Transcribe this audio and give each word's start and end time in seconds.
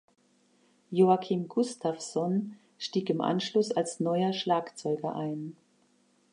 Joakim 0.89 1.47
Gustafsson 1.47 2.55
stieg 2.79 3.11
im 3.11 3.21
Anschluss 3.21 3.69
als 3.69 3.99
neuer 3.99 4.33
Schlagzeuger 4.33 5.15
ein. 5.15 5.55